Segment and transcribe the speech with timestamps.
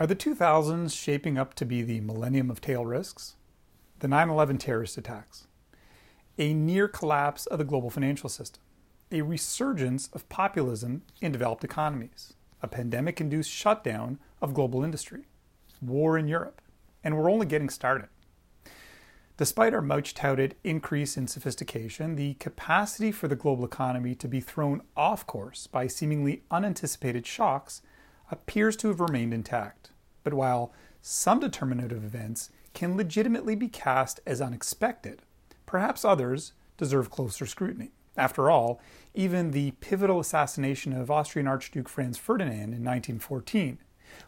[0.00, 3.36] Are the 2000s shaping up to be the millennium of tail risks?
[3.98, 5.46] The 9 11 terrorist attacks,
[6.38, 8.62] a near collapse of the global financial system,
[9.12, 15.24] a resurgence of populism in developed economies, a pandemic induced shutdown of global industry,
[15.82, 16.62] war in Europe,
[17.04, 18.08] and we're only getting started.
[19.36, 24.40] Despite our much touted increase in sophistication, the capacity for the global economy to be
[24.40, 27.82] thrown off course by seemingly unanticipated shocks
[28.30, 29.89] appears to have remained intact.
[30.22, 35.22] But while some determinative events can legitimately be cast as unexpected,
[35.66, 37.90] perhaps others deserve closer scrutiny.
[38.16, 38.80] After all,
[39.14, 43.78] even the pivotal assassination of Austrian Archduke Franz Ferdinand in 1914,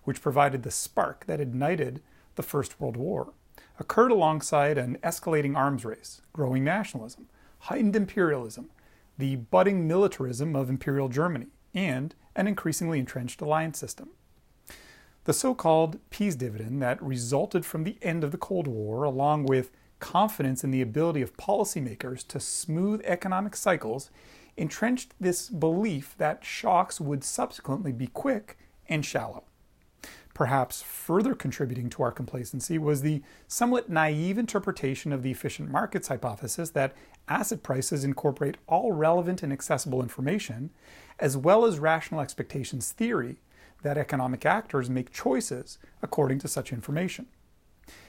[0.05, 2.03] which provided the spark that ignited
[2.37, 3.33] the First World War,
[3.79, 7.29] occurred alongside an escalating arms race, growing nationalism,
[7.61, 8.71] heightened imperialism,
[9.19, 14.11] the budding militarism of Imperial Germany, and an increasingly entrenched alliance system.
[15.25, 19.45] The so called peace dividend that resulted from the end of the Cold War, along
[19.45, 19.71] with
[20.01, 24.11] confidence in the ability of policymakers to smooth economic cycles,
[24.57, 29.45] entrenched this belief that shocks would subsequently be quick and shallow.
[30.35, 36.09] Perhaps further contributing to our complacency was the somewhat naive interpretation of the efficient markets
[36.09, 36.95] hypothesis that
[37.29, 40.71] asset prices incorporate all relevant and accessible information,
[41.21, 43.37] as well as rational expectations theory
[43.83, 47.27] that economic actors make choices according to such information.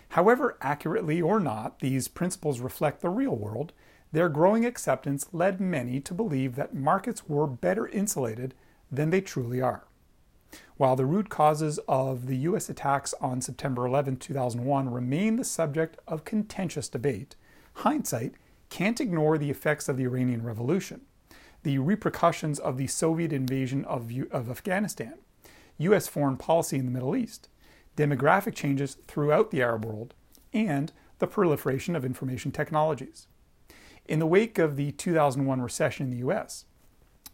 [0.10, 3.74] However accurately or not these principles reflect the real world,
[4.12, 8.54] their growing acceptance led many to believe that markets were better insulated
[8.92, 9.88] than they truly are.
[10.78, 12.70] While the root causes of the U.S.
[12.70, 17.36] attacks on September 11, 2001 remain the subject of contentious debate,
[17.78, 18.34] hindsight
[18.70, 21.02] can't ignore the effects of the Iranian Revolution,
[21.64, 25.16] the repercussions of the Soviet invasion of, of Afghanistan,
[25.78, 26.08] U.S.
[26.08, 27.50] foreign policy in the Middle East,
[27.98, 30.14] demographic changes throughout the Arab world,
[30.54, 33.28] and the proliferation of information technologies.
[34.06, 36.66] In the wake of the 2001 recession in the U.S.,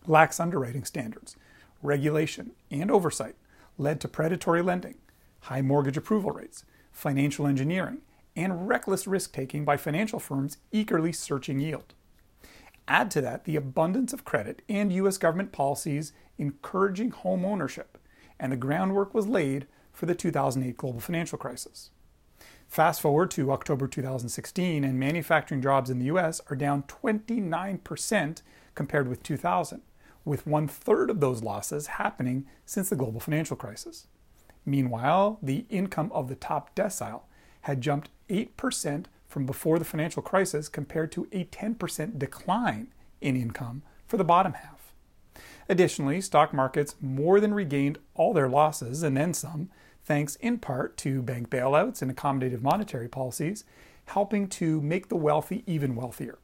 [0.05, 1.35] lax underwriting standards,
[1.81, 3.35] regulation, and oversight
[3.77, 4.95] led to predatory lending,
[5.41, 7.99] high mortgage approval rates, financial engineering,
[8.35, 11.93] and reckless risk taking by financial firms eagerly searching yield.
[12.87, 15.17] Add to that the abundance of credit and U.S.
[15.17, 17.98] government policies encouraging home ownership,
[18.39, 21.91] and the groundwork was laid for the 2008 global financial crisis.
[22.67, 28.41] Fast forward to October 2016, and manufacturing jobs in the US are down 29%
[28.75, 29.81] compared with 2000,
[30.23, 34.07] with one third of those losses happening since the global financial crisis.
[34.65, 37.23] Meanwhile, the income of the top decile
[37.61, 42.87] had jumped 8% from before the financial crisis compared to a 10% decline
[43.19, 44.78] in income for the bottom half.
[45.69, 49.69] Additionally, stock markets more than regained all their losses and then some,
[50.03, 53.63] thanks in part to bank bailouts and accommodative monetary policies,
[54.05, 56.39] helping to make the wealthy even wealthier.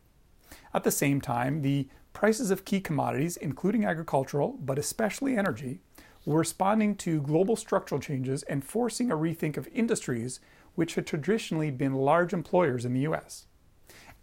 [0.75, 5.79] At the same time, the prices of key commodities, including agricultural, but especially energy,
[6.25, 10.39] were responding to global structural changes and forcing a rethink of industries
[10.75, 13.47] which had traditionally been large employers in the US.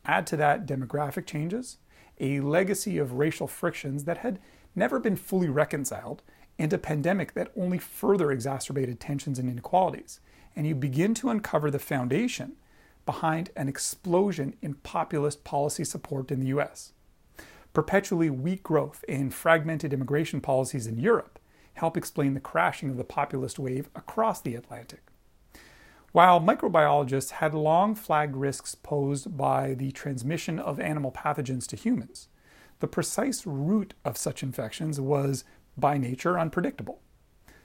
[0.04, 1.78] Add to that demographic changes,
[2.20, 4.38] a legacy of racial frictions that had
[4.74, 6.22] never been fully reconciled,
[6.58, 10.20] and a pandemic that only further exacerbated tensions and inequalities.
[10.54, 12.52] And you begin to uncover the foundation
[13.06, 16.92] behind an explosion in populist policy support in the US.
[17.72, 21.38] Perpetually weak growth and fragmented immigration policies in Europe
[21.74, 25.00] help explain the crashing of the populist wave across the Atlantic.
[26.12, 32.28] While microbiologists had long flagged risks posed by the transmission of animal pathogens to humans,
[32.82, 35.44] the precise root of such infections was,
[35.78, 37.00] by nature, unpredictable.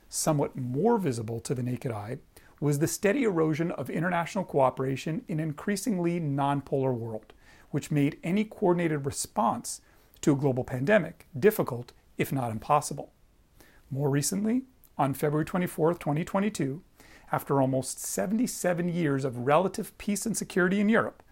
[0.09, 2.19] Somewhat more visible to the naked eye
[2.59, 7.33] was the steady erosion of international cooperation in an increasingly nonpolar world,
[7.71, 9.81] which made any coordinated response
[10.21, 13.11] to a global pandemic difficult, if not impossible.
[13.89, 14.65] More recently,
[14.99, 16.83] on February 24, 2022,
[17.31, 21.23] after almost 77 years of relative peace and security in Europe,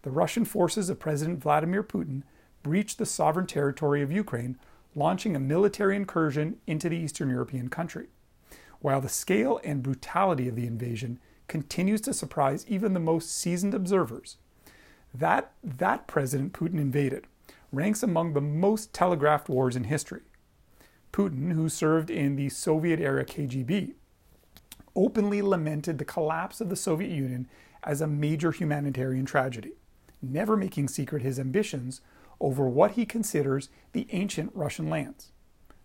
[0.00, 2.22] the Russian forces of President Vladimir Putin
[2.64, 4.58] breached the sovereign territory of Ukraine,
[4.96, 8.08] launching a military incursion into the Eastern European country.
[8.80, 13.74] While the scale and brutality of the invasion continues to surprise even the most seasoned
[13.74, 14.38] observers,
[15.14, 17.26] that, that President Putin invaded
[17.70, 20.22] ranks among the most telegraphed wars in history.
[21.12, 23.92] Putin, who served in the Soviet era KGB,
[24.96, 27.48] openly lamented the collapse of the Soviet Union
[27.82, 29.72] as a major humanitarian tragedy,
[30.22, 32.00] never making secret his ambitions
[32.44, 35.32] over what he considers the ancient Russian lands.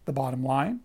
[0.03, 0.81] The bottom line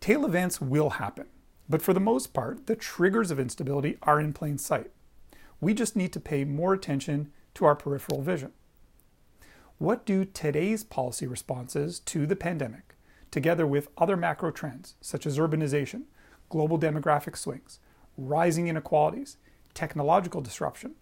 [0.00, 1.26] tail events will happen,
[1.68, 4.90] But for the most part, the triggers of instability are in plain sight.
[5.60, 8.52] We just need to pay more attention to our peripheral vision.
[9.78, 12.94] What do today's policy responses to the pandemic,
[13.30, 16.02] together with other macro trends such as urbanization,
[16.48, 17.78] global demographic swings,
[18.16, 19.36] rising inequalities,
[19.74, 20.92] technological disruption,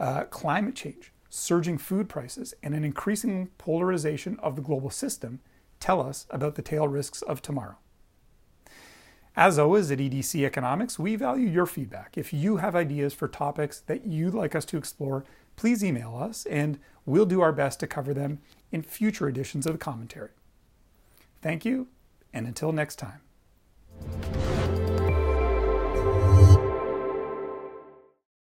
[0.00, 5.40] uh, climate change, surging food prices, and an increasing polarization of the global system
[5.80, 7.76] tell us about the tail risks of tomorrow.
[9.36, 12.18] As always at EDC Economics, we value your feedback.
[12.18, 16.44] If you have ideas for topics that you'd like us to explore, please email us
[16.46, 18.40] and we'll do our best to cover them
[18.72, 20.30] in future editions of the commentary.
[21.40, 21.86] Thank you,
[22.32, 23.20] and until next time.